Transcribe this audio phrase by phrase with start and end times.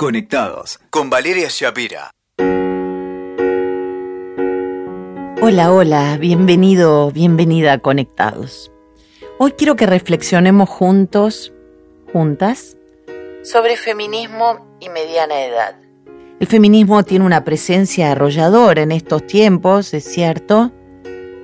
[0.00, 2.12] Conectados con Valeria Shapira.
[5.42, 8.70] Hola, hola, bienvenido, bienvenida a Conectados.
[9.40, 11.52] Hoy quiero que reflexionemos juntos,
[12.12, 12.76] juntas,
[13.42, 15.74] sobre feminismo y mediana edad.
[16.38, 20.70] El feminismo tiene una presencia arrolladora en estos tiempos, es cierto.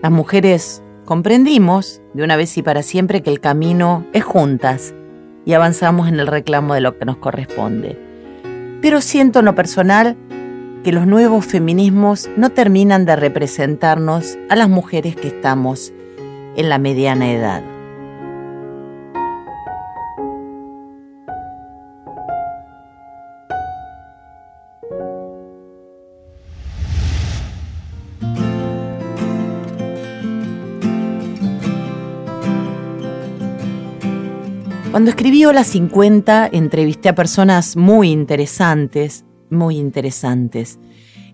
[0.00, 4.94] Las mujeres comprendimos de una vez y para siempre que el camino es juntas
[5.44, 8.03] y avanzamos en el reclamo de lo que nos corresponde
[8.84, 10.14] pero siento en lo personal
[10.84, 15.94] que los nuevos feminismos no terminan de representarnos a las mujeres que estamos
[16.54, 17.73] en la mediana edad.
[34.94, 40.78] Cuando escribí Hola 50, entrevisté a personas muy interesantes, muy interesantes.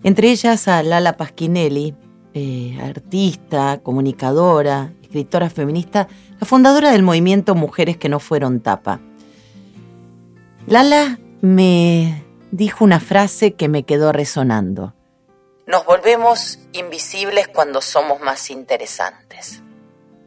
[0.01, 1.93] Entre ellas a Lala Pasquinelli,
[2.33, 6.07] eh, artista, comunicadora, escritora feminista,
[6.39, 8.99] la fundadora del movimiento Mujeres que no fueron tapa.
[10.65, 14.95] Lala me dijo una frase que me quedó resonando.
[15.67, 19.61] Nos volvemos invisibles cuando somos más interesantes.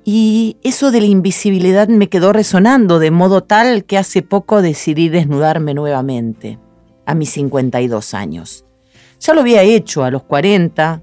[0.05, 5.09] Y eso de la invisibilidad me quedó resonando de modo tal que hace poco decidí
[5.09, 6.59] desnudarme nuevamente,
[7.07, 8.67] a mis 52 años.
[9.21, 11.03] Ya lo había hecho a los 40.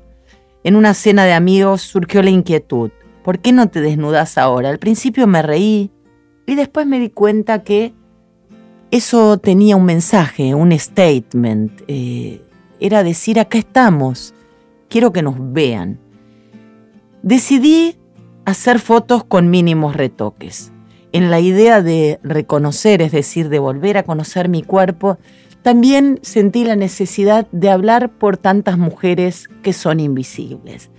[0.63, 2.91] En una cena de amigos surgió la inquietud.
[3.23, 4.69] ¿Por qué no te desnudas ahora?
[4.69, 5.91] Al principio me reí
[6.45, 7.93] y después me di cuenta que
[8.91, 11.81] eso tenía un mensaje, un statement.
[11.87, 12.41] Eh,
[12.79, 14.35] era decir, acá estamos,
[14.89, 15.99] quiero que nos vean.
[17.23, 17.95] Decidí
[18.45, 20.71] hacer fotos con mínimos retoques.
[21.11, 25.17] En la idea de reconocer, es decir, de volver a conocer mi cuerpo,
[25.61, 30.89] también sentí la necesidad de hablar por tantas mujeres que son invisibles.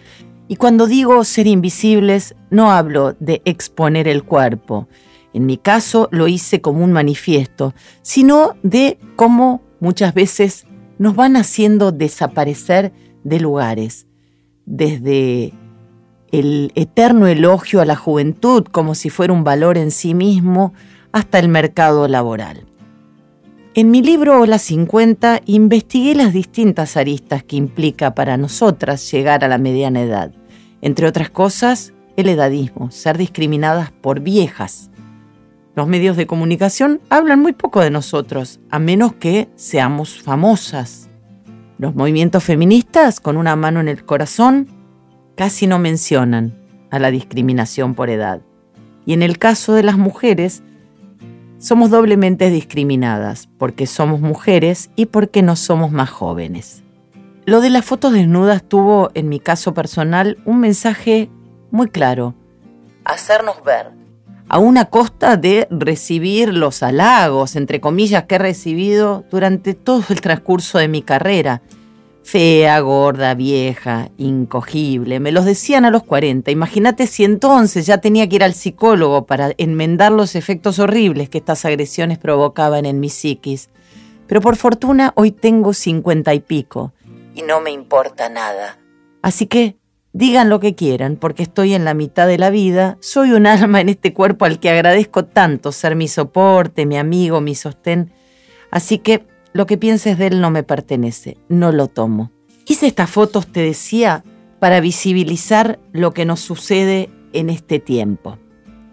[0.48, 4.86] Y cuando digo ser invisibles, no hablo de exponer el cuerpo.
[5.32, 10.66] En mi caso lo hice como un manifiesto, sino de cómo muchas veces
[10.98, 12.92] nos van haciendo desaparecer
[13.24, 14.06] de lugares,
[14.66, 15.54] desde
[16.32, 20.72] el eterno elogio a la juventud como si fuera un valor en sí mismo
[21.12, 22.64] hasta el mercado laboral.
[23.74, 29.48] En mi libro La 50 investigué las distintas aristas que implica para nosotras llegar a
[29.48, 30.32] la mediana edad.
[30.80, 34.90] Entre otras cosas, el edadismo, ser discriminadas por viejas.
[35.74, 41.08] Los medios de comunicación hablan muy poco de nosotros, a menos que seamos famosas.
[41.78, 44.68] Los movimientos feministas, con una mano en el corazón,
[45.34, 46.54] casi no mencionan
[46.90, 48.42] a la discriminación por edad.
[49.06, 50.62] Y en el caso de las mujeres,
[51.58, 56.82] somos doblemente discriminadas porque somos mujeres y porque no somos más jóvenes.
[57.44, 61.28] Lo de las fotos desnudas tuvo, en mi caso personal, un mensaje
[61.70, 62.34] muy claro.
[63.04, 63.90] Hacernos ver.
[64.48, 70.20] A una costa de recibir los halagos, entre comillas, que he recibido durante todo el
[70.20, 71.62] transcurso de mi carrera
[72.24, 75.20] Fea, gorda, vieja, incogible.
[75.20, 76.50] Me los decían a los 40.
[76.50, 81.38] Imagínate si entonces ya tenía que ir al psicólogo para enmendar los efectos horribles que
[81.38, 83.70] estas agresiones provocaban en mi psiquis.
[84.26, 86.92] Pero por fortuna hoy tengo cincuenta y pico
[87.34, 88.78] y no me importa nada.
[89.22, 89.76] Así que
[90.12, 93.80] digan lo que quieran, porque estoy en la mitad de la vida, soy un alma
[93.80, 98.12] en este cuerpo al que agradezco tanto ser mi soporte, mi amigo, mi sostén.
[98.70, 102.30] Así que lo que pienses de él no me pertenece, no lo tomo.
[102.66, 104.24] Hice estas fotos, te decía,
[104.58, 108.38] para visibilizar lo que nos sucede en este tiempo.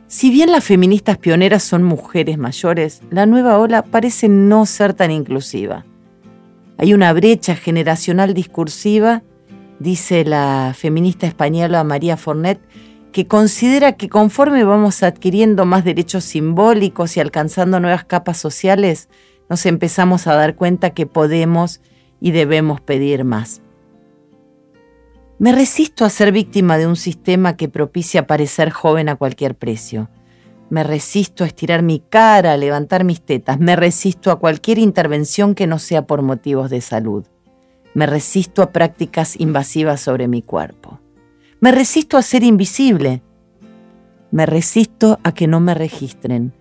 [0.07, 5.11] Si bien las feministas pioneras son mujeres mayores, la nueva ola parece no ser tan
[5.11, 5.85] inclusiva.
[6.77, 9.21] Hay una brecha generacional discursiva,
[9.79, 12.59] dice la feminista española María Fornet,
[13.11, 19.09] que considera que conforme vamos adquiriendo más derechos simbólicos y alcanzando nuevas capas sociales,
[19.49, 21.81] nos empezamos a dar cuenta que podemos
[22.21, 23.61] y debemos pedir más.
[25.39, 30.09] Me resisto a ser víctima de un sistema que propicia parecer joven a cualquier precio.
[30.69, 33.57] Me resisto a estirar mi cara, a levantar mis tetas.
[33.57, 37.25] Me resisto a cualquier intervención que no sea por motivos de salud.
[37.93, 40.99] Me resisto a prácticas invasivas sobre mi cuerpo.
[41.59, 43.23] Me resisto a ser invisible.
[44.31, 46.53] Me resisto a que no me registren.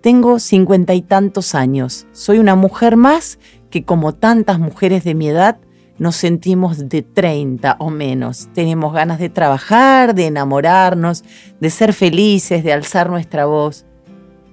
[0.00, 2.06] Tengo cincuenta y tantos años.
[2.12, 3.38] Soy una mujer más
[3.70, 5.58] que como tantas mujeres de mi edad
[5.98, 8.48] nos sentimos de 30 o menos.
[8.54, 11.24] Tenemos ganas de trabajar, de enamorarnos,
[11.60, 13.84] de ser felices, de alzar nuestra voz.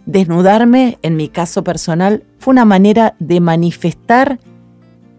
[0.06, 4.40] Desnudarme, en mi caso personal, fue una manera de manifestar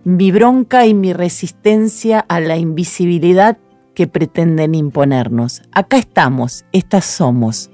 [0.04, 3.58] mi bronca y mi resistencia a la invisibilidad
[3.94, 5.62] que pretenden imponernos.
[5.72, 7.70] Acá estamos, estas somos.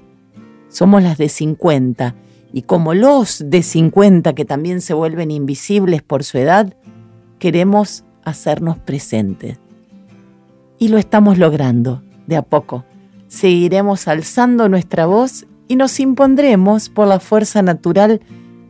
[0.69, 2.15] Somos las de 50.
[2.53, 6.75] Y como los de 50 que también se vuelven invisibles por su edad,
[7.39, 9.59] queremos hacernos presentes.
[10.77, 12.85] Y lo estamos logrando, de a poco.
[13.27, 18.21] Seguiremos alzando nuestra voz y nos impondremos por la fuerza natural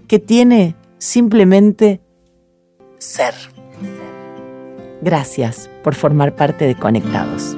[0.08, 2.00] que tiene simplemente
[2.98, 3.34] ser.
[5.02, 7.58] Gracias por formar parte de Conectados.